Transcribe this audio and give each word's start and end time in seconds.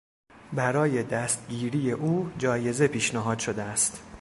برای 0.53 1.03
دستگیری 1.03 1.91
او 1.91 2.31
جایزه 2.37 2.87
پیشنهاد 2.87 3.39
شده 3.39 3.61
است. 3.63 4.03